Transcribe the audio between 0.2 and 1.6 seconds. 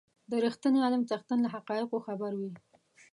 د رښتيني علم څښتن له